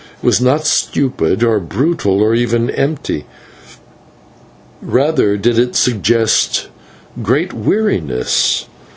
[0.17, 3.27] It was not stupid or brutal, or even empty;
[4.81, 6.69] rather did it suggest
[7.21, 8.65] great weariness.